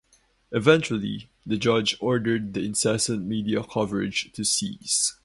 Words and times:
Eventually, 0.51 1.29
the 1.45 1.57
judge 1.57 1.95
ordered 1.99 2.55
the 2.55 2.65
incessant 2.65 3.23
media 3.23 3.61
coverage 3.63 4.31
to 4.33 4.43
cease. 4.43 5.13